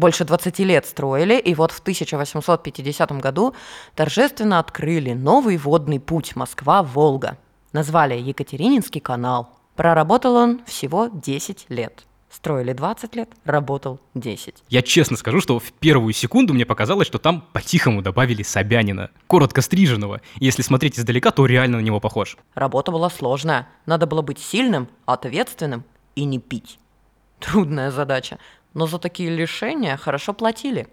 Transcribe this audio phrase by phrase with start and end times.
[0.00, 3.54] Больше 20 лет строили, и вот в 1850 году
[3.94, 7.36] торжественно открыли новый водный путь Москва-Волга.
[7.74, 9.50] Назвали Екатерининский канал.
[9.76, 12.04] Проработал он всего 10 лет.
[12.30, 14.54] Строили 20 лет, работал 10.
[14.70, 19.60] Я честно скажу, что в первую секунду мне показалось, что там по-тихому добавили Собянина, коротко
[19.60, 20.22] стриженного.
[20.36, 22.38] Если смотреть издалека, то реально на него похож.
[22.54, 23.68] Работа была сложная.
[23.84, 26.78] Надо было быть сильным, ответственным и не пить.
[27.40, 28.38] Трудная задача,
[28.74, 30.86] но за такие лишения хорошо платили.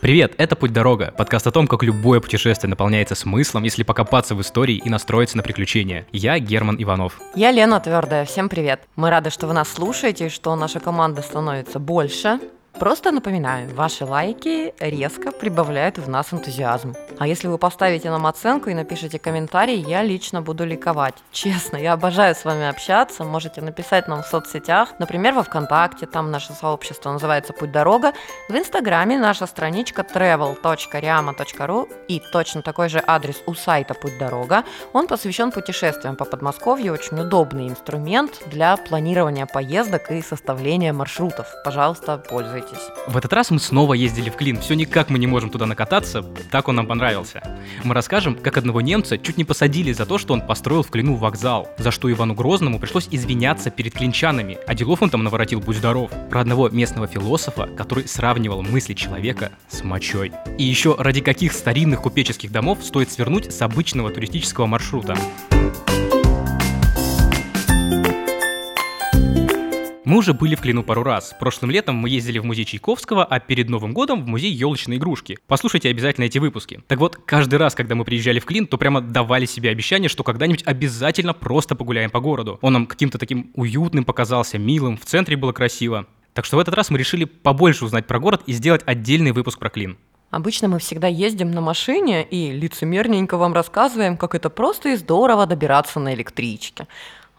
[0.00, 4.76] Привет, это «Путь-дорога», подкаст о том, как любое путешествие наполняется смыслом, если покопаться в истории
[4.76, 6.06] и настроиться на приключения.
[6.12, 7.18] Я Герман Иванов.
[7.34, 8.82] Я Лена Твердая, всем привет.
[8.96, 12.38] Мы рады, что вы нас слушаете, что наша команда становится больше.
[12.78, 16.96] Просто напоминаю, ваши лайки резко прибавляют в нас энтузиазм.
[17.18, 21.14] А если вы поставите нам оценку и напишите комментарий, я лично буду ликовать.
[21.30, 23.22] Честно, я обожаю с вами общаться.
[23.22, 28.12] Можете написать нам в соцсетях, например, во ВКонтакте, там наше сообщество называется «Путь дорога».
[28.48, 34.64] В Инстаграме наша страничка travel.riama.ru и точно такой же адрес у сайта «Путь дорога».
[34.92, 41.46] Он посвящен путешествиям по Подмосковью, очень удобный инструмент для планирования поездок и составления маршрутов.
[41.64, 42.92] Пожалуйста, пользуйтесь Подписывайтесь.
[43.06, 44.60] В этот раз мы снова ездили в Клин.
[44.60, 47.42] Все никак мы не можем туда накататься, так он нам понравился.
[47.82, 51.16] Мы расскажем, как одного немца чуть не посадили за то, что он построил в Клину
[51.16, 55.76] вокзал, за что Ивану Грозному пришлось извиняться перед клинчанами, а делов он там наворотил будь
[55.76, 56.10] здоров.
[56.30, 60.32] Про одного местного философа, который сравнивал мысли человека с мочой.
[60.58, 65.16] И еще ради каких старинных купеческих домов стоит свернуть с обычного туристического маршрута.
[70.04, 71.34] Мы уже были в Клину пару раз.
[71.40, 75.38] Прошлым летом мы ездили в музей Чайковского, а перед Новым годом в музей елочной игрушки.
[75.46, 76.82] Послушайте обязательно эти выпуски.
[76.88, 80.22] Так вот, каждый раз, когда мы приезжали в Клин, то прямо давали себе обещание, что
[80.22, 82.58] когда-нибудь обязательно просто погуляем по городу.
[82.60, 86.06] Он нам каким-то таким уютным показался, милым, в центре было красиво.
[86.34, 89.58] Так что в этот раз мы решили побольше узнать про город и сделать отдельный выпуск
[89.58, 89.96] про Клин.
[90.28, 95.46] Обычно мы всегда ездим на машине и лицемерненько вам рассказываем, как это просто и здорово
[95.46, 96.88] добираться на электричке.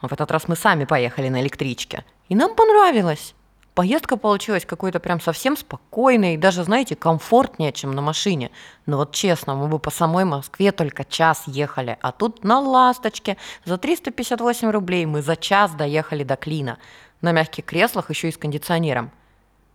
[0.02, 2.03] В этот раз мы сами поехали на электричке.
[2.30, 3.36] И нам понравилось.
[3.75, 8.52] Поездка получилась какой-то прям совсем спокойной, даже, знаете, комфортнее, чем на машине.
[8.86, 13.35] Но вот честно, мы бы по самой Москве только час ехали, а тут на «Ласточке»
[13.66, 16.78] за 358 рублей мы за час доехали до Клина.
[17.19, 19.12] На мягких креслах еще и с кондиционером.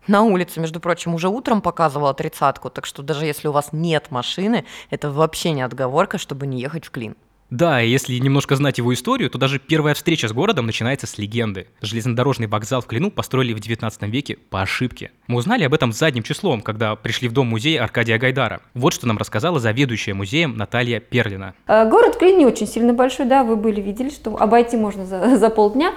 [0.06, 4.10] На улице, между прочим, уже утром показывала тридцатку, так что даже если у вас нет
[4.10, 7.16] машины, это вообще не отговорка, чтобы не ехать в Клин.
[7.50, 11.66] Да, если немножко знать его историю, то даже первая встреча с городом начинается с легенды.
[11.80, 15.10] Железнодорожный вокзал в Клину построили в 19 веке по ошибке.
[15.26, 18.60] Мы узнали об этом задним числом, когда пришли в дом музея Аркадия Гайдара.
[18.74, 21.54] Вот что нам рассказала заведующая музеем Наталья Перлина.
[21.66, 25.36] Э, город Клин не очень сильно большой, да, вы были, видели, что обойти можно за,
[25.38, 25.92] за полдня.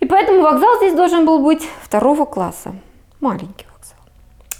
[0.00, 2.74] И поэтому вокзал здесь должен был быть второго класса.
[3.20, 3.98] Маленький вокзал.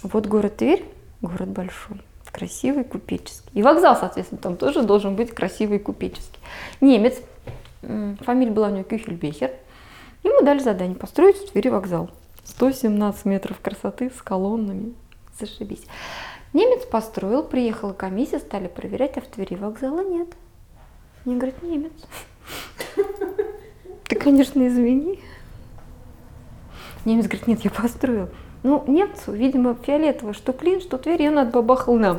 [0.01, 0.83] Вот город Тверь,
[1.21, 1.97] город большой
[2.35, 3.49] красивый, купеческий.
[3.53, 6.39] И вокзал, соответственно, там тоже должен быть красивый, купеческий.
[6.81, 7.21] Немец,
[7.81, 9.51] фамилия была у него Кюхельбехер,
[10.23, 12.09] ему дали задание построить в Твери вокзал.
[12.43, 14.93] 117 метров красоты с колоннами.
[15.39, 15.85] Зашибись.
[16.53, 20.27] Немец построил, приехала комиссия, стали проверять, а в Твери вокзала нет.
[21.23, 21.93] Мне говорят, немец.
[24.07, 25.19] Ты, конечно, извини.
[27.05, 28.29] Немец говорит, нет, я построил.
[28.67, 32.17] Ну, немцу, видимо, фиолетово, что Клин, что Тверь, и он отбабахал нам.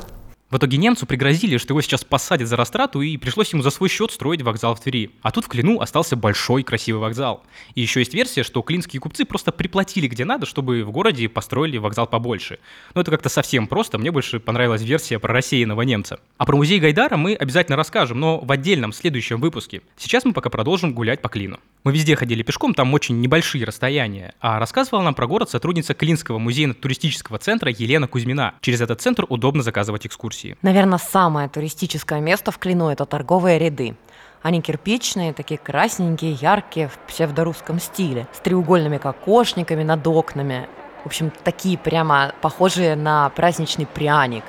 [0.48, 3.88] В итоге немцу пригрозили, что его сейчас посадят за растрату, и пришлось ему за свой
[3.88, 5.10] счет строить вокзал в Твери.
[5.20, 7.42] А тут в Клину остался большой красивый вокзал.
[7.74, 11.78] И еще есть версия, что клинские купцы просто приплатили где надо, чтобы в городе построили
[11.78, 12.60] вокзал побольше.
[12.94, 16.20] Но это как-то совсем просто, мне больше понравилась версия про рассеянного немца.
[16.38, 19.82] А про музей Гайдара мы обязательно расскажем, но в отдельном следующем выпуске.
[19.96, 21.58] Сейчас мы пока продолжим гулять по Клину.
[21.82, 24.34] Мы везде ходили пешком, там очень небольшие расстояния.
[24.40, 28.54] А рассказывала нам про город сотрудница Клинского музейно-туристического центра Елена Кузьмина.
[28.60, 30.56] Через этот центр удобно заказывать экскурсии экскурсии.
[30.62, 33.96] Наверное, самое туристическое место в Клину– это торговые ряды.
[34.42, 40.68] Они кирпичные, такие красненькие, яркие, в псевдорусском стиле, с треугольными кокошниками над окнами.
[41.02, 44.44] В общем, такие прямо похожие на праздничный пряник,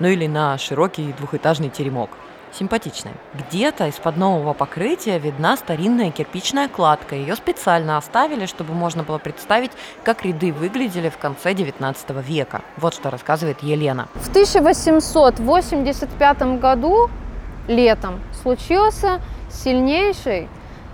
[0.00, 2.10] ну или на широкий двухэтажный теремок–
[2.58, 3.12] симпатичной.
[3.34, 7.14] Где-то из-под нового покрытия видна старинная кирпичная кладка.
[7.14, 9.70] Ее специально оставили, чтобы можно было представить,
[10.04, 12.62] как ряды выглядели в конце 19 века.
[12.76, 14.08] Вот что рассказывает Елена.
[14.14, 17.10] В 1885 году
[17.68, 19.20] летом случился
[19.50, 20.48] сильнейший,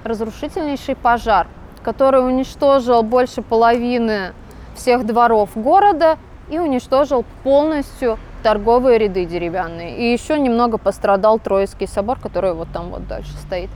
[0.04, 1.46] разрушительнейший пожар,
[1.82, 4.32] который уничтожил больше половины
[4.74, 6.18] всех дворов города
[6.50, 9.96] и уничтожил полностью торговые ряды деревянные.
[9.96, 13.70] И еще немного пострадал Троицкий собор, который вот там вот дальше стоит.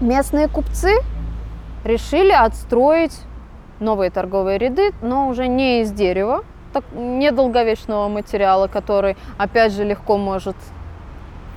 [0.00, 0.94] Местные купцы
[1.84, 3.20] решили отстроить
[3.80, 10.16] новые торговые ряды, но уже не из дерева, так, недолговечного материала, который, опять же, легко
[10.16, 10.56] может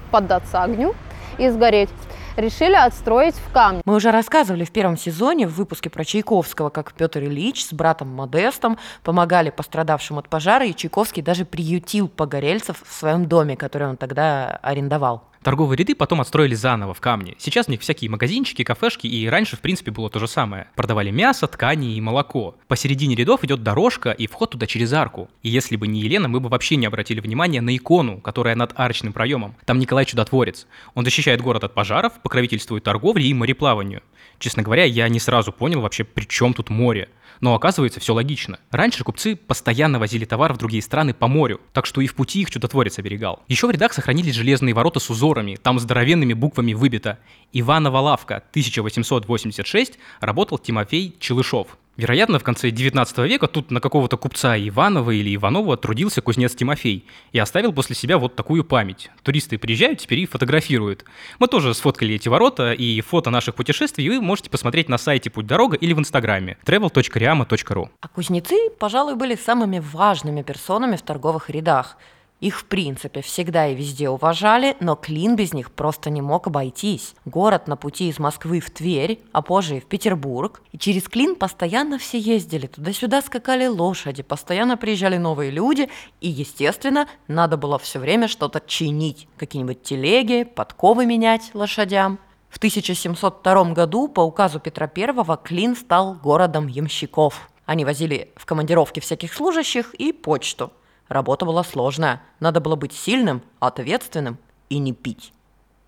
[0.09, 0.95] поддаться огню
[1.37, 1.89] и сгореть
[2.37, 3.81] решили отстроить в камне.
[3.85, 8.09] Мы уже рассказывали в первом сезоне в выпуске про Чайковского, как Петр Ильич с братом
[8.09, 13.97] Модестом помогали пострадавшим от пожара, и Чайковский даже приютил погорельцев в своем доме, который он
[13.97, 15.23] тогда арендовал.
[15.45, 17.35] Торговые ряды потом отстроили заново в камне.
[17.37, 20.71] Сейчас у них всякие магазинчики, кафешки, и раньше, в принципе, было то же самое.
[20.75, 22.55] Продавали мясо, ткани и молоко.
[22.67, 25.29] Посередине рядов идет дорожка, и вход туда через арку.
[25.43, 28.73] И если бы не Елена, мы бы вообще не обратили внимания на икону, которая над
[28.75, 29.55] арочным проемом.
[29.65, 30.65] Там Николай Чудотворец.
[30.95, 34.01] Он защищает город от пожаров, покровительствует торговле и мореплаванию.
[34.39, 37.09] Честно говоря, я не сразу понял вообще, при чем тут море.
[37.41, 38.59] Но оказывается, все логично.
[38.71, 42.41] Раньше купцы постоянно возили товар в другие страны по морю, так что и в пути
[42.41, 43.43] их чудотворец оберегал.
[43.47, 47.19] Еще в рядах сохранились железные ворота с узорами, там здоровенными буквами выбито
[47.51, 51.77] «Иванова лавка, 1886», работал Тимофей Челышов.
[51.97, 57.05] Вероятно, в конце 19 века тут на какого-то купца Иванова или Иванова трудился кузнец Тимофей
[57.31, 59.09] и оставил после себя вот такую память.
[59.23, 61.05] Туристы приезжают теперь и фотографируют.
[61.39, 65.47] Мы тоже сфоткали эти ворота и фото наших путешествий вы можете посмотреть на сайте Путь
[65.47, 67.89] Дорога или в инстаграме travel.riama.ru.
[68.01, 71.97] А кузнецы, пожалуй, были самыми важными персонами в торговых рядах–
[72.45, 77.15] их, в принципе, всегда и везде уважали, но Клин без них просто не мог обойтись.
[77.25, 80.61] Город на пути из Москвы в Тверь, а позже и в Петербург.
[80.71, 85.89] И через Клин постоянно все ездили, туда-сюда скакали лошади, постоянно приезжали новые люди,
[86.21, 89.27] и, естественно, надо было все время что-то чинить.
[89.37, 92.19] Какие-нибудь телеги, подковы менять лошадям.
[92.49, 97.49] В 1702 году по указу Петра I Клин стал городом ямщиков.
[97.65, 100.71] Они возили в командировки всяких служащих и почту–
[101.07, 102.21] Работа была сложная.
[102.39, 104.37] Надо было быть сильным, ответственным
[104.69, 105.31] и не пить.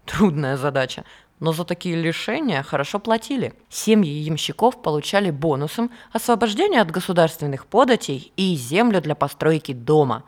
[0.05, 1.03] Трудная задача,
[1.39, 3.53] но за такие лишения хорошо платили.
[3.69, 10.23] Семьи ямщиков получали бонусом освобождение от государственных податей и землю для постройки дома.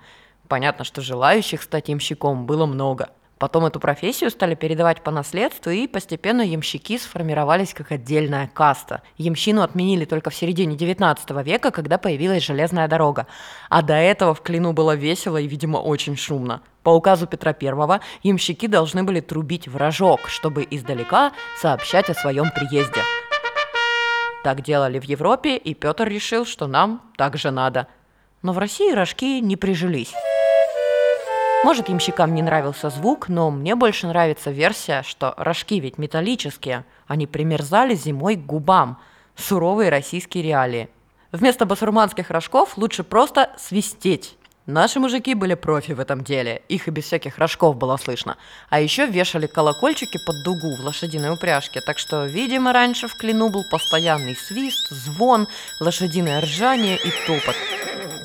[0.47, 3.09] Понятно, что желающих стать ямщиком было много–
[3.39, 9.01] Потом эту профессию стали передавать по наследству, и постепенно ямщики сформировались как отдельная каста.
[9.17, 13.27] Ямщину отменили только в середине 19 века, когда появилась железная дорога.
[13.69, 16.61] А до этого в Клину было весело и, видимо, очень шумно.
[16.83, 21.31] По указу Петра I ямщики должны были трубить в рожок, чтобы издалека
[21.61, 23.01] сообщать о своем приезде.
[24.43, 27.87] Так делали в Европе, и Петр решил, что нам так же надо.
[28.41, 30.13] Но в России рожки не прижились.
[31.61, 37.27] Может, ямщикам не нравился звук, но мне больше нравится версия, что рожки ведь металлические, они
[37.27, 38.97] примерзали зимой к губам.
[39.35, 40.89] Суровые российские реалии.
[41.33, 44.37] Вместо басурманских рожков лучше просто свистеть.
[44.67, 48.37] Наши мужики были профи в этом деле, их и без всяких рожков было слышно.
[48.69, 53.49] А еще вешали колокольчики под дугу в лошадиной упряжке, так что, видимо, раньше в Клину
[53.49, 55.47] был постоянный свист, звон,
[55.81, 57.55] лошадиное ржание и топот.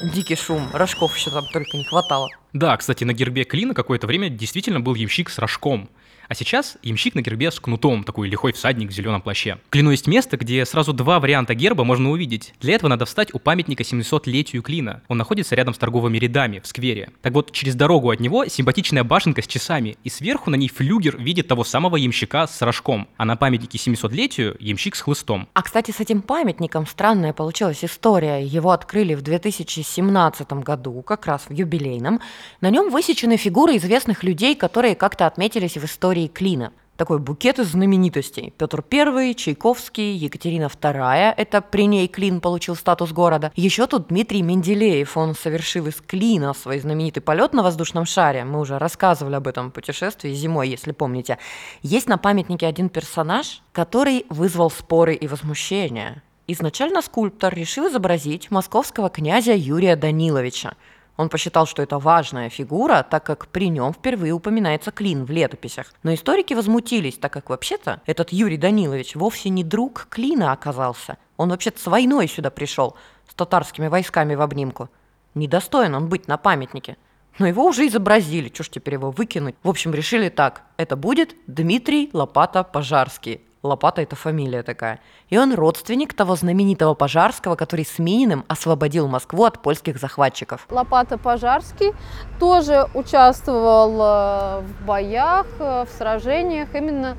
[0.02, 2.28] Дикий шум, рожков еще там только не хватало.
[2.54, 5.90] Да, кстати, на гербе Клина какое-то время действительно был ямщик с рожком.
[6.28, 9.58] А сейчас ямщик на гербе с кнутом, такой лихой всадник в зеленом плаще.
[9.70, 12.54] Клину есть место, где сразу два варианта герба можно увидеть.
[12.60, 15.02] Для этого надо встать у памятника 700-летию Клина.
[15.08, 17.10] Он находится рядом с торговыми рядами, в сквере.
[17.20, 21.18] Так вот, через дорогу от него симпатичная башенка с часами, и сверху на ней флюгер
[21.18, 23.08] видит того самого ямщика с рожком.
[23.16, 25.48] А на памятнике 700-летию ямщик с хлыстом.
[25.52, 28.42] А, кстати, с этим памятником странная получилась история.
[28.42, 32.20] Его открыли в 2017 году, как раз в юбилейном.
[32.60, 36.72] На нем высечены фигуры известных людей, которые как-то отметились в истории Клина.
[36.96, 38.52] Такой букет из знаменитостей.
[38.56, 43.50] Петр I, Чайковский, Екатерина II, это при ней Клин получил статус города.
[43.56, 48.44] Еще тут Дмитрий Менделеев, он совершил из Клина свой знаменитый полет на воздушном шаре.
[48.44, 51.38] Мы уже рассказывали об этом путешествии зимой, если помните.
[51.82, 56.22] Есть на памятнике один персонаж, который вызвал споры и возмущения.
[56.46, 60.74] Изначально скульптор решил изобразить московского князя Юрия Даниловича–
[61.16, 65.92] он посчитал, что это важная фигура, так как при нем впервые упоминается Клин в летописях.
[66.02, 71.18] Но историки возмутились, так как вообще-то этот Юрий Данилович вовсе не друг Клина оказался.
[71.36, 72.96] Он вообще-то с войной сюда пришел,
[73.28, 74.88] с татарскими войсками в обнимку.
[75.34, 76.96] Недостоин он быть на памятнике.
[77.38, 79.56] Но его уже изобразили, ж теперь его выкинуть?
[79.64, 85.00] В общем, решили так, это будет Дмитрий Лопата Пожарский, Лопата– это фамилия такая.
[85.30, 90.66] И он родственник того знаменитого Пожарского, который с Мининым освободил Москву от польских захватчиков.
[90.70, 91.92] Лопата Пожарский
[92.38, 96.74] тоже участвовал э, в боях, э, в сражениях.
[96.74, 97.16] Именно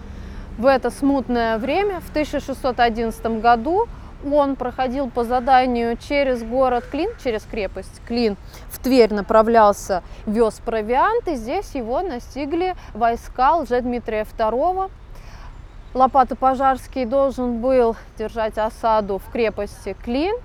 [0.60, 3.88] в это смутное время, в 1611 году,
[4.24, 8.38] он проходил по заданию через город Клин, через крепость Клин,
[8.70, 14.90] в Тверь направлялся, вез провиант, и здесь его настигли войска Лжедмитрия II,
[15.96, 20.36] Лопата Пожарский должен был держать осаду в крепости Клин.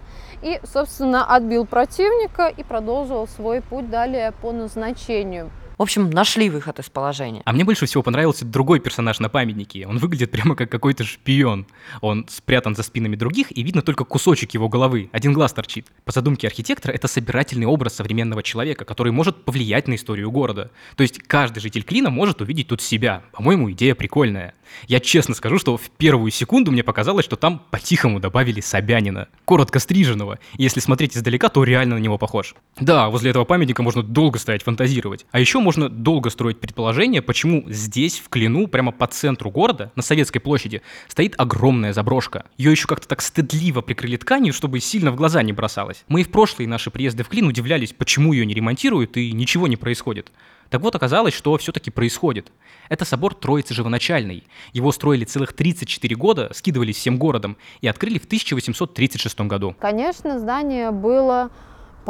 [0.43, 5.51] и, собственно, отбил противника и продолжил свой путь далее по назначению.
[5.81, 7.41] В общем, нашли выход из положения.
[7.47, 9.87] А мне больше всего понравился другой персонаж на памятнике.
[9.87, 11.67] Он выглядит прямо как какой-то шпион.
[12.03, 15.09] Он спрятан за спинами других, и видно только кусочек его головы.
[15.11, 15.87] Один глаз торчит.
[16.05, 20.71] По задумке архитектора, это собирательный образ современного человека, который может повлиять на историю города.
[20.97, 23.23] То есть каждый житель Клина может увидеть тут себя.
[23.33, 24.53] По-моему, идея прикольная.
[24.87, 29.29] Я честно скажу, что в первую секунду мне показалось, что там по-тихому добавили Собянина.
[29.47, 30.39] Коротко стриженного.
[30.59, 32.55] Если смотреть издалека, то реально на него похож.
[32.79, 35.27] Да, возле этого памятника можно долго стоять фантазировать.
[35.31, 40.03] А еще можно долго строить предположение, почему здесь, в Клину, прямо по центру города, на
[40.03, 42.45] Советской площади, стоит огромная заброшка.
[42.59, 46.05] Ее еще как-то так стыдливо прикрыли тканью, чтобы сильно в глаза не бросалось.
[46.09, 49.67] Мы и в прошлые наши приезды в Клин удивлялись, почему ее не ремонтируют и ничего
[49.67, 50.33] не происходит.
[50.71, 52.53] Так вот, оказалось, что все-таки происходит.
[52.89, 54.45] Это собор Троицы Живоначальной.
[54.73, 59.75] Его строили целых 34 года, скидывались всем городом и открыли в 1836 году.
[59.81, 61.51] Конечно, здание было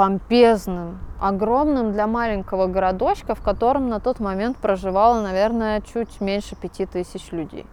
[0.00, 6.86] помпезным, огромным для маленького городочка, в котором на тот момент проживало, наверное, чуть меньше пяти
[6.86, 7.66] тысяч людей.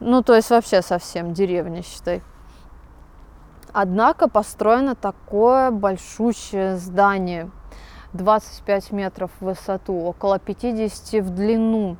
[0.00, 2.24] Ну, то есть вообще совсем деревня, считай.
[3.72, 7.52] Однако построено такое большущее здание,
[8.14, 11.96] 25 метров в высоту, около 50 в длину.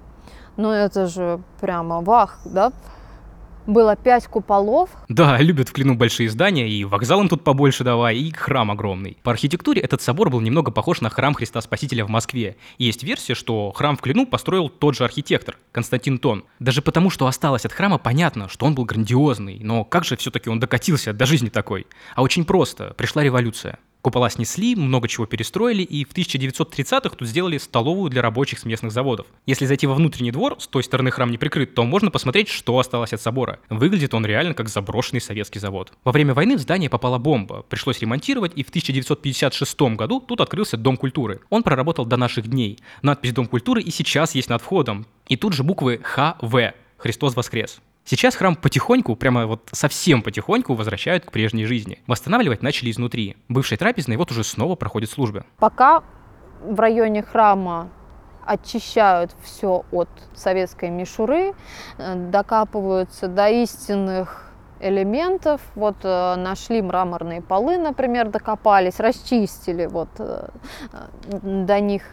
[0.56, 2.72] Ну, это же прямо вах, да?
[3.68, 4.90] Было пять куполов.
[5.08, 9.18] Да, любят в Клину большие здания, и вокзал им тут побольше давай, и храм огромный.
[9.22, 12.56] По архитектуре этот собор был немного похож на храм Христа Спасителя в Москве.
[12.78, 16.44] Есть версия, что храм в Клину построил тот же архитектор, Константин Тон.
[16.58, 20.48] Даже потому, что осталось от храма, понятно, что он был грандиозный, но как же все-таки
[20.48, 21.86] он докатился до жизни такой?
[22.14, 23.78] А очень просто, пришла революция.
[24.08, 28.90] Купола снесли, много чего перестроили, и в 1930-х тут сделали столовую для рабочих с местных
[28.90, 29.26] заводов.
[29.44, 32.78] Если зайти во внутренний двор, с той стороны храм не прикрыт, то можно посмотреть, что
[32.78, 33.60] осталось от собора.
[33.68, 35.92] Выглядит он реально как заброшенный советский завод.
[36.04, 40.78] Во время войны в здание попала бомба, пришлось ремонтировать, и в 1956 году тут открылся
[40.78, 41.40] Дом культуры.
[41.50, 42.78] Он проработал до наших дней.
[43.02, 45.04] Надпись Дом культуры и сейчас есть над входом.
[45.26, 46.72] И тут же буквы ХВ.
[46.96, 47.82] Христос воскрес.
[48.10, 51.98] Сейчас храм потихоньку, прямо вот совсем потихоньку возвращают к прежней жизни.
[52.06, 53.36] Восстанавливать начали изнутри.
[53.50, 55.44] Бывший трапезный вот уже снова проходит службы.
[55.58, 56.02] Пока
[56.62, 57.90] в районе храма
[58.46, 61.52] очищают все от советской мишуры,
[61.98, 65.60] э, докапываются до истинных элементов.
[65.74, 70.48] Вот э, нашли мраморные полы, например, докопались, расчистили вот э,
[71.42, 72.04] до них.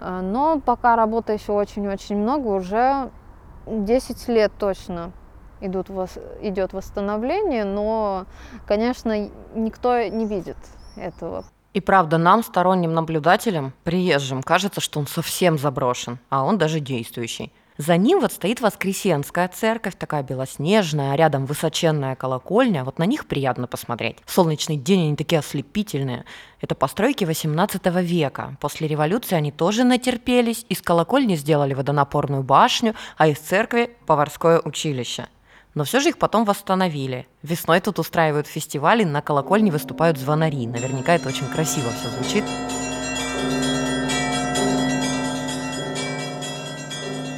[0.00, 3.10] Но пока работы еще очень-очень много, уже
[3.66, 5.12] 10 лет точно
[5.60, 5.88] идут,
[6.40, 8.26] идет восстановление, но,
[8.66, 10.56] конечно, никто не видит
[10.96, 11.44] этого.
[11.72, 17.52] И правда, нам, сторонним наблюдателям, приезжим, кажется, что он совсем заброшен, а он даже действующий.
[17.80, 22.84] За ним вот стоит Воскресенская церковь, такая белоснежная, а рядом высоченная колокольня.
[22.84, 24.18] Вот на них приятно посмотреть.
[24.26, 26.26] В солнечный день они такие ослепительные.
[26.60, 28.58] Это постройки 18 века.
[28.60, 30.66] После революции они тоже натерпелись.
[30.68, 35.28] Из колокольни сделали водонапорную башню, а из церкви– поварское училище.
[35.74, 37.26] Но все же их потом восстановили.
[37.42, 40.66] Весной тут устраивают фестивали, на колокольне выступают звонари.
[40.66, 42.44] Наверняка это очень красиво все звучит.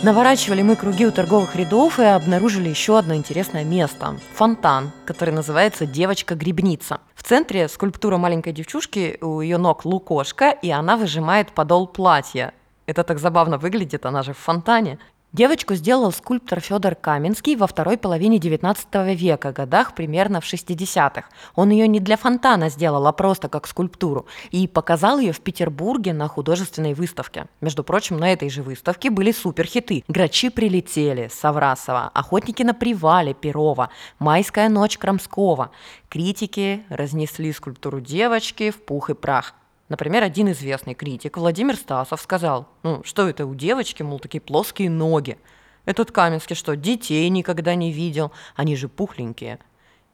[0.02, 5.86] Наворачивали мы круги у торговых рядов и обнаружили еще одно интересное место– фонтан, который называется
[5.86, 6.98] «Девочка-грибница».
[7.14, 12.52] В центре скульптура маленькой девчушки, у ее ног лукошка, и она выжимает подол платья.
[12.86, 14.98] Это так забавно выглядит, она же в фонтане.
[15.32, 21.24] Девочку сделал скульптор Федор Каменский во второй половине XIX века, годах примерно в 60-х.
[21.54, 26.12] Он ее не для фонтана сделал, а просто как скульптуру, и показал ее в Петербурге
[26.12, 27.46] на художественной выставке.
[27.62, 30.04] Между прочим, на этой же выставке были суперхиты.
[30.06, 35.70] «Грачи прилетели» Саврасова, «Охотники на привале» Перова, «Майская ночь» Крамского.
[36.10, 39.54] Критики разнесли скульптуру девочки в пух и прах.
[39.92, 44.88] Например, один известный критик, Владимир Стасов, сказал, ну, что это у девочки, мол, такие плоские
[44.88, 45.37] ноги.
[45.84, 49.58] Этот Каменский что, детей никогда не видел, они же пухленькие.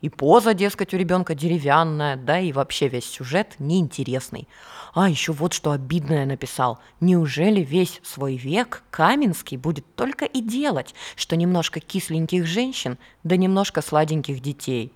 [0.01, 4.49] И поза, дескать, у ребенка деревянная, да и вообще весь сюжет неинтересный.
[4.95, 6.81] А еще вот что обидное написал.
[6.99, 13.81] Неужели весь свой век Каменский будет только и делать, что немножко кисленьких женщин, да немножко
[13.81, 14.93] сладеньких детей?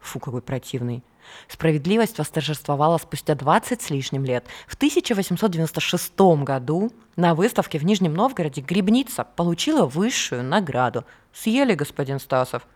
[0.00, 1.02] Фу, какой противный.
[1.48, 4.46] Справедливость восторжествовала спустя 20 с лишним лет.
[4.66, 11.04] В 1896 году на выставке в Нижнем Новгороде грибница получила высшую награду.
[11.32, 12.66] Съели, господин Стасов.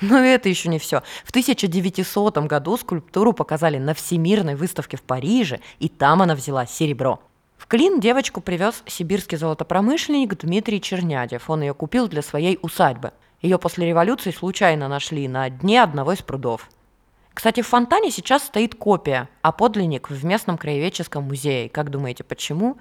[0.00, 1.02] Но это еще не все.
[1.24, 7.20] В 1900 году скульптуру показали на Всемирной выставке в Париже, и там она взяла серебро.
[7.56, 11.50] В Клин девочку привез сибирский золотопромышленник Дмитрий Чернядев.
[11.50, 13.12] Он ее купил для своей усадьбы.
[13.40, 16.68] Ее после революции случайно нашли на дне одного из прудов.
[17.32, 21.68] Кстати, в фонтане сейчас стоит копия, а подлинник в местном краеведческом музее.
[21.68, 22.78] Как думаете, почему?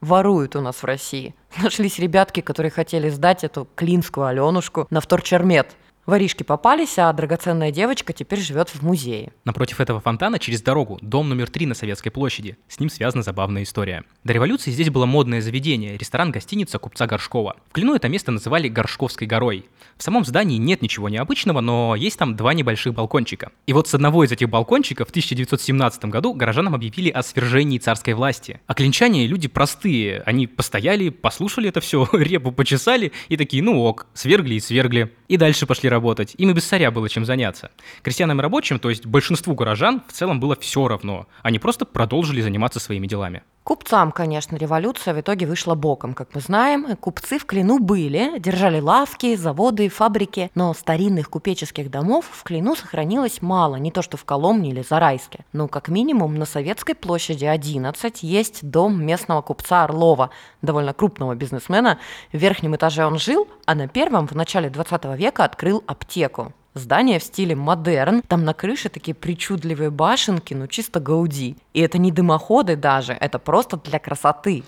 [0.00, 1.34] Воруют у нас в России.
[1.62, 5.76] Нашлись ребятки, которые хотели сдать эту клинскую Аленушку на вторчермет–
[6.06, 9.32] Воришки попались, а драгоценная девочка теперь живет в музее.
[9.44, 12.56] Напротив этого фонтана через дорогу дом номер три на Советской площади.
[12.68, 14.04] С ним связана забавная история.
[14.22, 17.56] До революции здесь было модное заведение, ресторан-гостиница купца Горшкова.
[17.68, 19.66] В Клину это место называли Горшковской горой.
[19.96, 23.50] В самом здании нет ничего необычного, но есть там два небольших балкончика.
[23.66, 28.14] И вот с одного из этих балкончиков в 1917 году горожанам объявили о свержении царской
[28.14, 28.60] власти.
[28.68, 30.22] А клинчане люди простые.
[30.24, 35.12] Они постояли, послушали это все, репу почесали и такие, ну ок, свергли и свергли.
[35.26, 36.34] И дальше пошли работать.
[36.38, 37.70] Им и без царя было чем заняться.
[38.02, 41.26] Крестьянам и рабочим, то есть большинству горожан, в целом было все равно.
[41.42, 43.42] Они просто продолжили заниматься своими делами.
[43.66, 46.14] Купцам, конечно, революция в итоге вышла боком.
[46.14, 52.26] Как мы знаем, купцы в Клину были, держали лавки, заводы, фабрики, но старинных купеческих домов
[52.30, 55.44] в Клину сохранилось мало, не то что в Коломне или Зарайске.
[55.52, 60.30] Но как минимум на Советской площади 11 есть дом местного купца Орлова,
[60.62, 61.98] довольно крупного бизнесмена.
[62.32, 66.52] В верхнем этаже он жил, а на первом в начале 20 века открыл аптеку.
[66.76, 71.56] Здание в стиле модерн, там на крыше такие причудливые башенки, ну чисто гауди.
[71.72, 74.62] И это не дымоходы даже, это просто для красоты.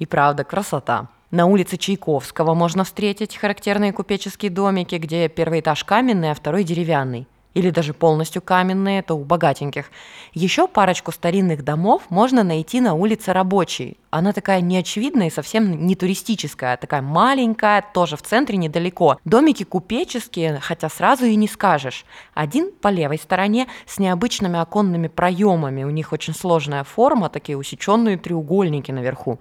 [0.00, 1.06] И правда, красота.
[1.30, 7.28] На улице Чайковского можно встретить характерные купеческие домики, где первый этаж каменный, а второй деревянный
[7.54, 9.90] или даже полностью каменные, это у богатеньких.
[10.32, 13.96] Еще парочку старинных домов можно найти на улице Рабочей.
[14.10, 19.18] Она такая неочевидная и совсем не туристическая, такая маленькая, тоже в центре недалеко.
[19.24, 22.04] Домики купеческие, хотя сразу и не скажешь.
[22.34, 28.18] Один по левой стороне с необычными оконными проемами, у них очень сложная форма, такие усеченные
[28.18, 29.40] треугольники наверху.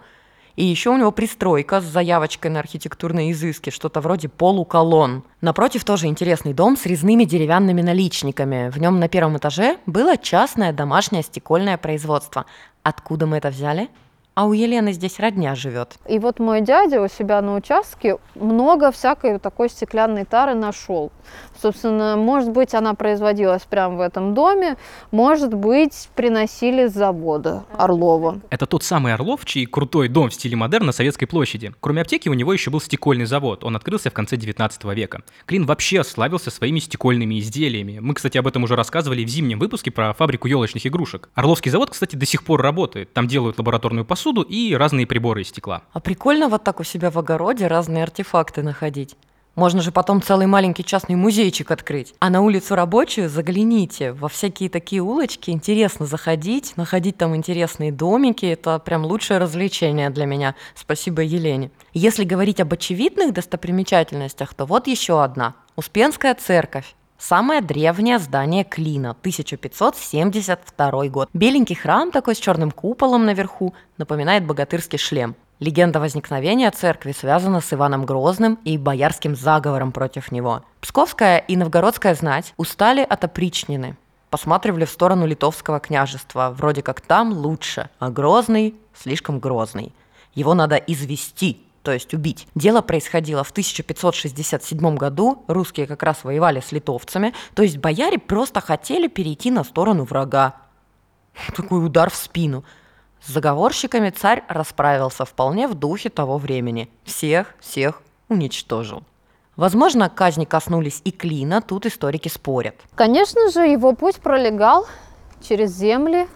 [0.56, 5.24] И еще у него пристройка с заявочкой на архитектурные изыски, что-то вроде полуколонн.
[5.42, 8.70] Напротив тоже интересный дом с резными деревянными наличниками.
[8.70, 12.46] В нем на первом этаже было частное домашнее стекольное производство.
[12.84, 13.90] Откуда мы это взяли?
[14.36, 15.94] А у Елены здесь родня живет.
[16.08, 21.12] И вот мой дядя у себя на участке много всякой такой стеклянной тары нашел.
[21.62, 24.78] Собственно, может быть, она производилась прямо в этом доме,
[25.12, 28.40] может быть, приносили с завода Орлова.
[28.50, 31.72] Это тот самый Орлов, чей крутой дом в стиле модерн на Советской площади.
[31.80, 33.64] Кроме аптеки, у него еще был стекольный завод.
[33.64, 35.22] Он открылся в конце 19 века.
[35.46, 38.00] Клин вообще славился своими стекольными изделиями.
[38.00, 41.30] Мы, кстати, об этом уже рассказывали в зимнем выпуске про фабрику елочных игрушек.
[41.36, 43.14] Орловский завод, кстати, до сих пор работает.
[43.14, 45.84] Там делают лабораторную посуду посуду и разные приборы из стекла.
[45.92, 49.18] А прикольно вот так у себя в огороде разные артефакты находить.
[49.56, 52.16] Можно же потом целый маленький частный музейчик открыть.
[52.20, 54.14] А на улицу рабочую загляните.
[54.14, 58.46] Во всякие такие улочки интересно заходить, находить там интересные домики.
[58.46, 60.56] Это прям лучшее развлечение для меня.
[60.74, 61.70] Спасибо Елене.
[61.94, 65.54] Если говорить об очевидных достопримечательностях, то вот еще одна.
[65.76, 66.96] Успенская церковь.
[67.26, 71.30] Самое древнее здание Клина, 1572 год.
[71.32, 75.38] Беленький храм такой с черным куполом наверху, напоминает богатырский шлем.
[75.62, 80.66] Легенда возникновения церкви связана с Иваном Грозным и боярским заговором против него.
[80.82, 83.96] Псковская и новгородская знать устали от опричнины,
[84.30, 89.94] посматривали в сторону литовского княжества, вроде как там лучше, а Грозный слишком грозный.
[90.36, 92.48] Его надо извести, то есть убить.
[92.56, 98.62] Дело происходило в 1567 году, русские как раз воевали с литовцами, то есть бояре просто
[98.62, 100.56] хотели перейти на сторону врага.
[101.56, 102.64] Такой удар в спину.
[103.22, 106.90] С заговорщиками царь расправился вполне в духе того времени.
[107.04, 109.04] Всех, всех уничтожил.
[109.56, 112.76] Возможно, казни коснулись и Клина, тут историки спорят.
[112.96, 114.88] Конечно же, его путь пролегал
[115.42, 116.28] через земли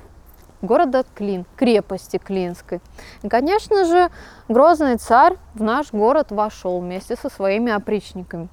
[0.61, 2.81] города Клин, крепости Клинской.
[3.23, 4.09] И, конечно же,
[4.47, 8.47] Грозный царь в наш город вошел вместе со своими опричниками.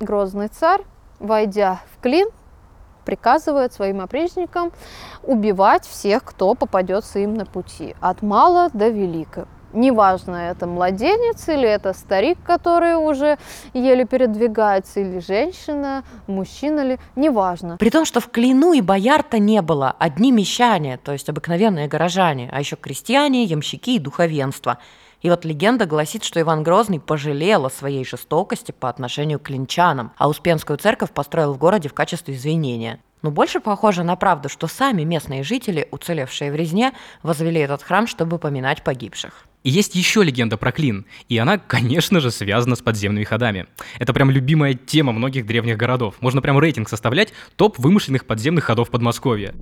[0.00, 0.82] Грозный царь,
[1.20, 2.28] войдя в Клин,
[3.04, 4.70] приказывает своим опричникам
[5.22, 9.46] убивать всех, кто попадется им на пути, от мала до велика.
[9.72, 13.38] Неважно, это младенец или это старик, который уже
[13.74, 17.76] еле передвигается, или женщина, мужчина ли, неважно.
[17.76, 22.48] При том, что в Клину и бояр-то не было, одни мещане, то есть обыкновенные горожане,
[22.50, 24.78] а еще крестьяне, ямщики и духовенство.
[25.20, 30.12] И вот легенда гласит, что Иван Грозный пожалел о своей жестокости по отношению к клинчанам,
[30.16, 33.00] а Успенскую церковь построил в городе в качестве извинения.
[33.20, 36.92] Но больше похоже на правду, что сами местные жители, уцелевшие в резне,
[37.24, 39.47] возвели этот храм, чтобы поминать погибших.
[39.64, 43.66] И есть еще легенда про Клин, и она, конечно же, связана с подземными ходами.
[43.98, 46.14] Это прям любимая тема многих древних городов.
[46.20, 49.54] Можно прям рейтинг составлять топ вымышленных подземных ходов Подмосковья.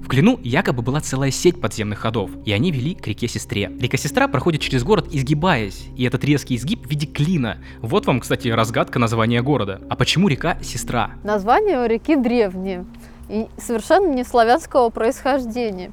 [0.00, 3.70] В Клину якобы была целая сеть подземных ходов, и они вели к реке Сестре.
[3.80, 7.58] Река Сестра проходит через город, изгибаясь, и этот резкий изгиб в виде клина.
[7.80, 9.80] Вот вам, кстати, разгадка названия города.
[9.90, 11.12] А почему река Сестра?
[11.22, 12.86] Название у реки древнее.
[13.28, 15.92] и совершенно не славянского происхождения.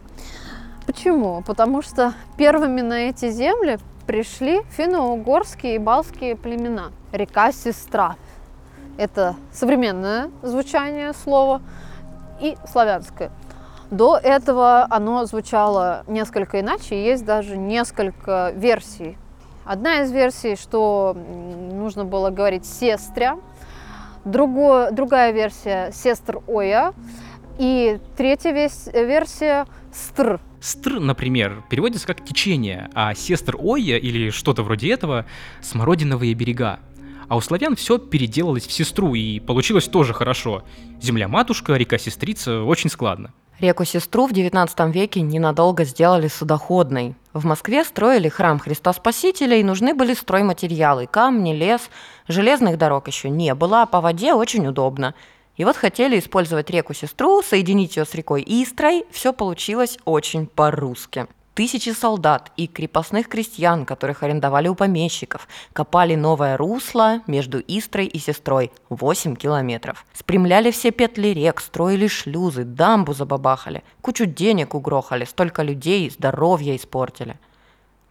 [0.88, 1.43] Почему?
[1.45, 6.91] Потому что первыми на эти земли пришли финно-угорские и балские племена.
[7.12, 8.15] Река Сестра.
[8.97, 11.62] Это современное звучание слова
[12.39, 13.32] и славянское.
[13.91, 19.17] До этого оно звучало несколько иначе, есть даже несколько версий.
[19.65, 21.15] Одна из версий, что
[21.73, 23.38] нужно было говорить «сестря»,
[24.23, 26.93] Другое, другая версия «сестр Оя»,
[27.58, 30.41] и третья версия «стр».
[30.67, 35.25] Стр, например, переводится как течение, а сестр Оя или что-то вроде этого–
[35.62, 36.82] смородиновые берега.
[37.30, 40.65] А у славян все переделалось в сестру, и получилось тоже хорошо.
[41.01, 43.32] Земля-матушка, река-сестрица– очень складно.
[43.62, 47.15] Реку Сестру в XIX веке ненадолго сделали судоходной.
[47.32, 51.89] В Москве строили храм Христа Спасителя и нужны были стройматериалы– камни, лес.
[52.27, 55.15] Железных дорог еще не было, а по воде очень удобно.
[55.57, 61.27] И вот хотели использовать реку Сестру, соединить ее с рекой Истрой, все получилось очень по-русски.
[61.55, 68.19] Тысячи солдат и крепостных крестьян, которых арендовали у помещиков, копали новое русло между Истрой и
[68.19, 70.05] Сестрой– 8 километров.
[70.13, 77.39] Спрямляли все петли рек, строили шлюзы, дамбу забабахали, кучу денег угрохали, столько людей здоровья испортили.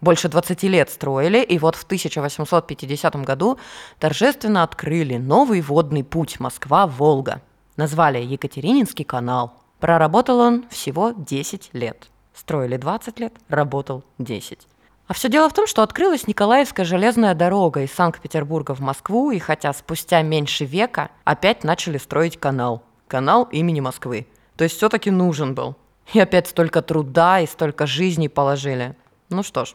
[0.01, 3.59] Больше 20 лет строили, и вот в 1850 году
[3.99, 7.41] торжественно открыли новый водный путь Москва-Волга.
[7.77, 9.55] Назвали Екатерининский канал.
[9.81, 12.09] Проработал он всего 10 лет.
[12.35, 14.67] Строили 20 лет, работал 10.
[15.09, 19.39] А все дело в том, что открылась Николаевская железная дорога из Санкт-Петербурга в Москву, и
[19.39, 22.83] хотя спустя меньше века опять начали строить канал.
[23.07, 24.27] Канал имени Москвы.
[24.57, 25.77] То есть все-таки нужен был.
[26.13, 28.97] И опять столько труда и столько жизней положили.
[29.29, 29.75] Ну что ж,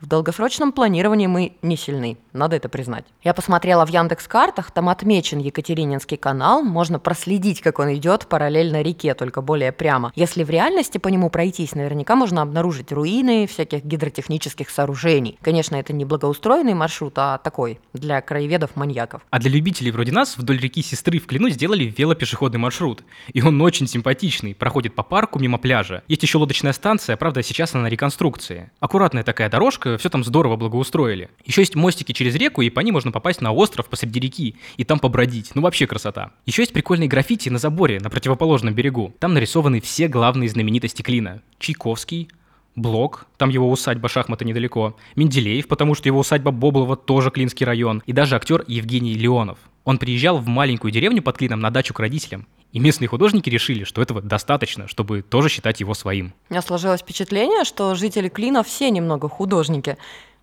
[0.00, 3.04] в долгосрочном планировании мы не сильны, надо это признать.
[3.22, 8.82] Я посмотрела в Яндекс картах, там отмечен Екатерининский канал, можно проследить, как он идет параллельно
[8.82, 10.12] реке, только более прямо.
[10.14, 15.38] Если в реальности по нему пройтись, наверняка можно обнаружить руины всяких гидротехнических сооружений.
[15.42, 19.22] Конечно, это не благоустроенный маршрут, а такой, для краеведов-маньяков.
[19.30, 23.02] А для любителей вроде нас вдоль реки Сестры в Клину сделали велопешеходный маршрут.
[23.32, 26.02] И он очень симпатичный, проходит по парку мимо пляжа.
[26.08, 28.70] Есть еще лодочная станция, правда, сейчас она на реконструкции.
[28.80, 31.30] Аккуратная такая дорожка, все там здорово благоустроили.
[31.44, 34.84] Еще есть мостики через реку, и по ним можно попасть на остров посреди реки, и
[34.84, 35.52] там побродить.
[35.54, 36.32] Ну вообще красота.
[36.46, 39.14] Еще есть прикольные граффити на заборе на противоположном берегу.
[39.18, 41.42] Там нарисованы все главные знаменитости Клина.
[41.58, 42.28] Чайковский,
[42.76, 48.02] Блок, там его усадьба шахмата недалеко, Менделеев, потому что его усадьба Боблова тоже Клинский район,
[48.04, 49.58] и даже актер Евгений Леонов.
[49.84, 53.84] Он приезжал в маленькую деревню под Клином на дачу к родителям, и местные художники решили,
[53.84, 56.34] что этого достаточно, чтобы тоже считать его своим.
[56.50, 59.96] У меня сложилось впечатление, что жители Клина все немного художники.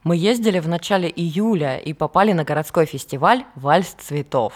[0.04, 4.54] Мы ездили в начале июля и попали на городской фестиваль «Вальс цветов».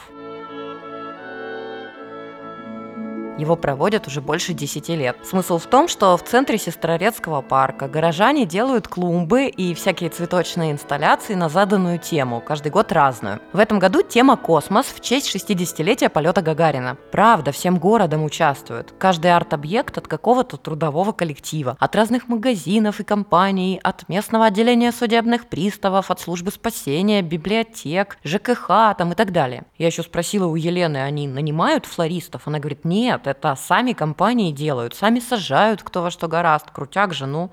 [3.37, 5.17] Его проводят уже больше 10 лет.
[5.23, 11.35] Смысл в том, что в центре Сестрорецкого парка горожане делают клумбы и всякие цветочные инсталляции
[11.35, 13.39] на заданную тему, каждый год разную.
[13.53, 16.97] В этом году тема «Космос» в честь 60-летия полета Гагарина.
[17.11, 18.93] Правда, всем городом участвуют.
[18.97, 25.47] Каждый арт-объект от какого-то трудового коллектива, от разных магазинов и компаний, от местного отделения судебных
[25.47, 29.63] приставов, от службы спасения, библиотек, ЖКХ там и так далее.
[29.77, 32.43] Я еще спросила у Елены, они нанимают флористов?
[32.45, 37.51] Она говорит, нет, это сами компании делают, сами сажают кто во что гораст, крутяк, жену.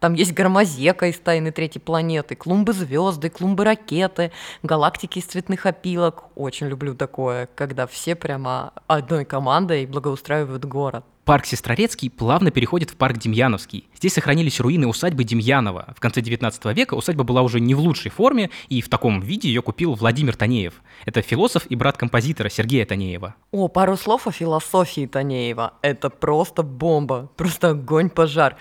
[0.00, 4.32] Там есть громозека из «Тайны третьей планеты», клумбы звезды, клумбы ракеты,
[4.62, 6.24] галактики из цветных опилок.
[6.34, 11.04] Очень люблю такое, когда все прямо одной командой благоустраивают город.
[11.24, 13.88] Парк Сестрорецкий плавно переходит в парк Демьяновский.
[13.96, 15.94] Здесь сохранились руины усадьбы Демьянова.
[15.96, 19.48] В конце 19 века усадьба была уже не в лучшей форме, и в таком виде
[19.48, 20.82] ее купил Владимир Танеев.
[21.06, 23.36] Это философ и брат композитора Сергея Танеева.
[23.52, 25.72] О, пару слов о философии Танеева.
[25.80, 28.58] Это просто бомба, просто огонь-пожар.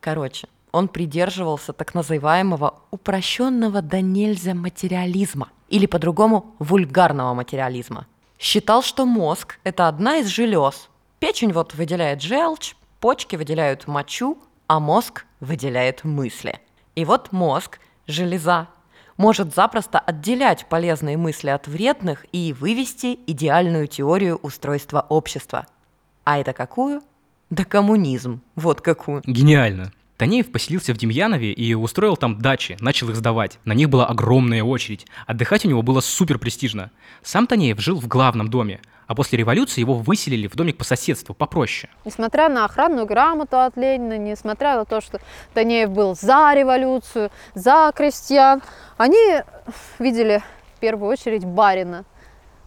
[0.00, 8.08] Короче, он придерживался так называемого упрощенного до нельзя материализма, или по-другому вульгарного материализма.
[8.36, 10.88] Считал, что мозг– это одна из желез.
[11.20, 16.60] Печень вот выделяет желчь, почки выделяют мочу, а мозг выделяет мысли.
[16.94, 18.68] И вот мозг, железа,
[19.16, 25.66] может запросто отделять полезные мысли от вредных и вывести идеальную теорию устройства общества.
[26.22, 27.02] А это какую?
[27.50, 28.40] Да коммунизм.
[28.54, 29.22] Вот какую.
[29.26, 29.92] Гениально.
[30.18, 33.58] Танеев поселился в Демьянове и устроил там дачи, начал их сдавать.
[33.64, 35.06] На них была огромная очередь.
[35.26, 36.90] Отдыхать у него было супер престижно.
[37.22, 41.34] Сам Танеев жил в главном доме, а после революции его выселили в домик по соседству,
[41.34, 41.90] попроще.
[42.04, 45.18] Несмотря на охранную грамоту от Ленина, несмотря на то, что
[45.54, 48.62] Танеев был за революцию, за крестьян,
[48.98, 49.42] они
[49.98, 50.42] видели
[50.76, 52.04] в первую очередь барина,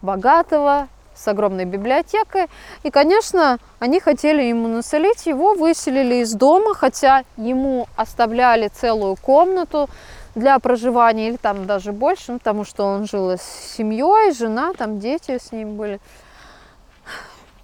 [0.02, 2.46] богатого с огромной библиотекой.
[2.82, 9.88] И, конечно, они хотели ему насолить, его выселили из дома, хотя ему оставляли целую комнату
[10.34, 13.42] для проживания, или там даже больше, ну, потому что он жил с
[13.76, 16.00] семьей, жена, там дети с ним были.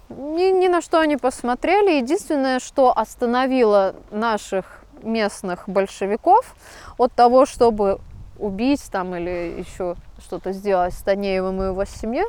[0.09, 2.01] Ни, ни на что они посмотрели.
[2.01, 6.55] Единственное, что остановило наших местных большевиков
[6.97, 7.99] от того, чтобы
[8.37, 12.25] убить там или еще что-то сделать с Танеевым и его семьей,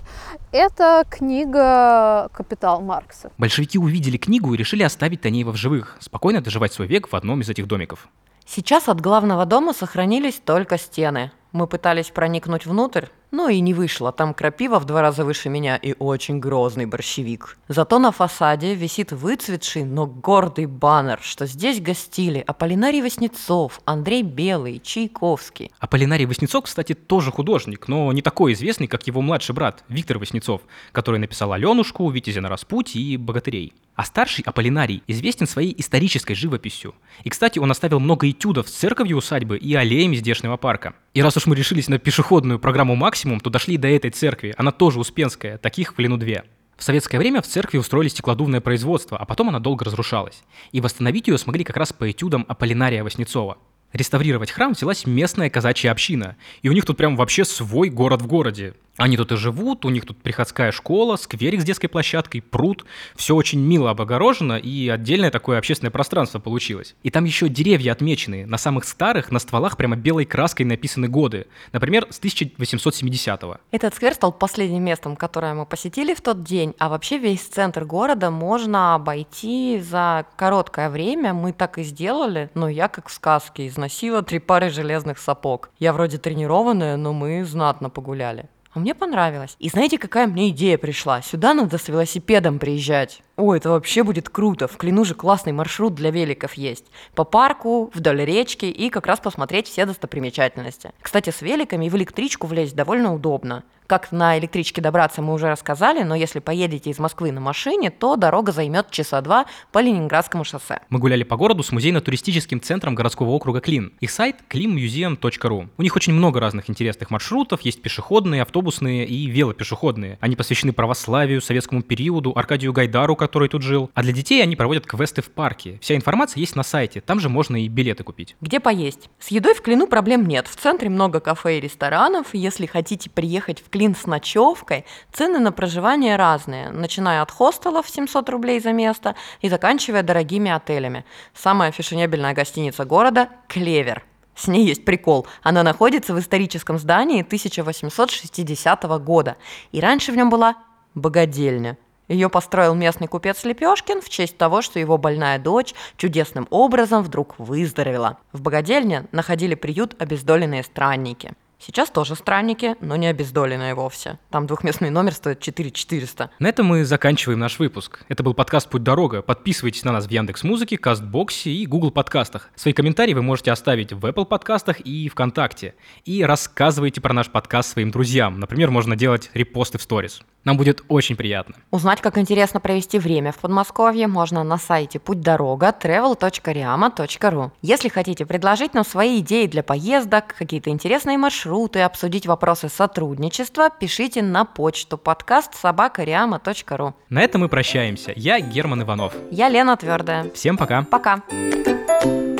[0.52, 3.30] это книга «Капитал Маркса».
[3.38, 7.40] Большевики увидели книгу и решили оставить Танеева в живых, спокойно доживать свой век в одном
[7.40, 8.08] из этих домиков.
[8.52, 11.30] Сейчас от главного дома сохранились только стены.
[11.52, 14.10] Мы пытались проникнуть внутрь, но и не вышло.
[14.10, 17.56] Там крапива в два раза выше меня и очень грозный борщевик.
[17.68, 24.80] Зато на фасаде висит выцветший, но гордый баннер, что здесь гостили Аполлинарий Васнецов, Андрей Белый,
[24.80, 25.70] Чайковский.
[25.78, 30.62] Аполлинарий Васнецов, кстати, тоже художник, но не такой известный, как его младший брат Виктор Васнецов,
[30.90, 33.74] который написал «Аленушку», «Витязя на распутье» и «Богатырей».
[34.00, 36.94] А старший Аполлинарий известен своей исторической живописью.
[37.22, 40.94] И, кстати, он оставил много этюдов с церковью усадьбы и аллеями здешнего парка.
[41.12, 44.54] И раз уж мы решились на пешеходную программу «Максимум», то дошли до этой церкви.
[44.56, 46.44] Она тоже успенская, таких в плену две.
[46.78, 50.44] В советское время в церкви устроили стеклодувное производство, а потом она долго разрушалась.
[50.72, 53.58] И восстановить ее смогли как раз по этюдам Аполлинария Васнецова.
[53.92, 58.26] Реставрировать храм взялась местная казачья община, и у них тут прям вообще свой город в
[58.26, 58.74] городе.
[59.00, 62.84] Они тут и живут, у них тут приходская школа, скверик с детской площадкой, пруд.
[63.16, 66.94] Все очень мило обогорожено, и отдельное такое общественное пространство получилось.
[67.02, 68.44] И там еще деревья отмечены.
[68.44, 71.46] На самых старых на стволах прямо белой краской написаны годы.
[71.72, 73.56] Например, с 1870-го.
[73.70, 77.86] Этот сквер стал последним местом, которое мы посетили в тот день, а вообще весь центр
[77.86, 81.32] города можно обойти за короткое время.
[81.32, 85.70] Мы так и сделали, но я, как в сказке, износила три пары железных сапог.
[85.78, 88.50] Я вроде тренированная, но мы знатно погуляли.
[88.72, 89.56] А мне понравилось.
[89.58, 91.22] И знаете, какая мне идея пришла?
[91.22, 93.22] Сюда надо с велосипедом приезжать.
[93.40, 94.68] Ой, это вообще будет круто.
[94.68, 96.84] В Клину же классный маршрут для великов есть.
[97.14, 100.90] По парку, вдоль речки и как раз посмотреть все достопримечательности.
[101.00, 103.64] Кстати, с великами в электричку влезть довольно удобно.
[103.90, 108.14] Как на электричке добраться мы уже рассказали, но если поедете из Москвы на машине, то
[108.14, 110.78] дорога займет часа два по Ленинградскому шоссе.
[110.90, 113.92] Мы гуляли по городу с музейно-туристическим центром городского округа Клин.
[113.98, 115.70] Их сайт cleanmuseum.ru.
[115.76, 120.18] У них очень много разных интересных маршрутов, есть пешеходные, автобусные и велопешеходные.
[120.20, 123.92] Они посвящены православию, советскому периоду, Аркадию Гайдару, который тут жил.
[123.94, 125.78] А для детей они проводят квесты в парке.
[125.80, 128.34] Вся информация есть на сайте, там же можно и билеты купить.
[128.40, 129.08] Где поесть?
[129.20, 130.48] С едой в Клину проблем нет.
[130.48, 132.34] В центре много кафе и ресторанов.
[132.34, 138.28] Если хотите приехать в Клин с ночевкой, цены на проживание разные, начиная от хостелов 700
[138.30, 141.04] рублей за место и заканчивая дорогими отелями.
[141.32, 144.02] Самая фешенебельная гостиница города– Клевер.
[144.34, 145.28] С ней есть прикол.
[145.44, 149.36] Она находится в историческом здании 1860 года.
[149.70, 150.56] И раньше в нем была
[150.94, 151.78] богадельня.
[152.10, 157.36] Ее построил местный купец Лепешкин в честь того, что его больная дочь чудесным образом вдруг
[157.38, 158.18] выздоровела.
[158.32, 161.34] В богадельне находили приют обездоленные странники.
[161.62, 164.18] Сейчас тоже странники, но не обездоленные вовсе.
[164.30, 166.30] Там двухместный номер стоит 4 400.
[166.38, 168.02] На этом мы заканчиваем наш выпуск.
[168.08, 169.20] Это был подкаст «Путь дорога».
[169.20, 172.48] Подписывайтесь на нас в Яндекс Музыке, Кастбоксе и Google подкастах.
[172.56, 175.74] Свои комментарии вы можете оставить в Apple подкастах и ВКонтакте.
[176.06, 178.40] И рассказывайте про наш подкаст своим друзьям.
[178.40, 180.22] Например, можно делать репосты в сторис.
[180.44, 181.56] Нам будет очень приятно.
[181.70, 187.50] Узнать, как интересно провести время в Подмосковье, можно на сайте путь дорога travel.riama.ru.
[187.60, 191.49] Если хотите предложить нам свои идеи для поездок, какие-то интересные маршруты,
[191.84, 196.94] обсудить вопросы сотрудничества, пишите на почту подкаст собакариама.ру.
[197.08, 198.12] На этом мы прощаемся.
[198.16, 199.14] Я Герман Иванов.
[199.30, 200.30] Я Лена Твердая.
[200.30, 200.82] Всем пока.
[200.82, 201.22] Пока.
[201.28, 202.39] Пока.